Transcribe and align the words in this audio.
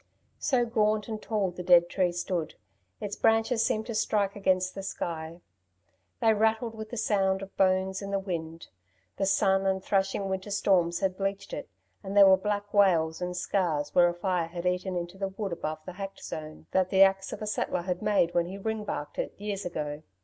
So 0.39 0.65
gaunt 0.65 1.07
and 1.07 1.21
tall 1.21 1.51
the 1.51 1.61
dead 1.61 1.87
tree 1.87 2.11
stood. 2.11 2.55
Its 2.99 3.15
branches 3.15 3.63
seemed 3.63 3.85
to 3.85 3.93
strike 3.93 4.35
against 4.35 4.73
the 4.73 4.81
sky. 4.81 5.41
They 6.21 6.33
rattled 6.33 6.73
with 6.73 6.89
the 6.89 6.97
sound 6.97 7.43
of 7.43 7.55
bones 7.55 8.01
in 8.01 8.09
the 8.09 8.17
wind. 8.17 8.69
The 9.17 9.27
sun 9.27 9.67
and 9.67 9.83
thrashing 9.83 10.27
winter 10.27 10.49
storms 10.49 11.01
had 11.01 11.17
bleached 11.17 11.53
it, 11.53 11.69
and 12.03 12.17
there 12.17 12.25
were 12.25 12.35
black 12.35 12.73
wales 12.73 13.21
and 13.21 13.37
scars 13.37 13.93
where 13.93 14.09
a 14.09 14.13
fire 14.15 14.47
had 14.47 14.65
eaten 14.65 14.95
into 14.95 15.19
the 15.19 15.27
wood 15.27 15.51
above 15.53 15.85
the 15.85 15.93
hacked 15.93 16.23
zone 16.23 16.65
that 16.71 16.89
the 16.89 17.03
axe 17.03 17.31
of 17.31 17.43
a 17.43 17.45
settler 17.45 17.83
had 17.83 18.01
made 18.01 18.33
when 18.33 18.47
he 18.47 18.57
ring 18.57 18.83
barked 18.83 19.19
it 19.19 19.35
years 19.37 19.67
ago. 19.67 20.01